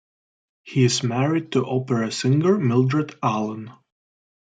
He 0.63 0.83
is 0.83 1.03
married 1.03 1.51
to 1.51 1.63
opera 1.63 2.09
singer 2.11 2.57
Mildred 2.57 3.13
Allen. 3.21 3.69